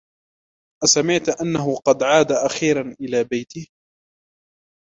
[0.83, 3.67] أسمعت أنه قد عاد أخيرا إلى بيته؟